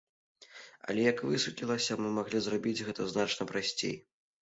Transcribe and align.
Але, 0.93 1.01
як 1.11 1.21
высветлілася, 1.29 2.01
мы 2.01 2.07
маглі 2.19 2.37
зрабіць 2.49 2.85
гэта 2.91 3.01
значна 3.15 3.43
прасцей. 3.57 3.99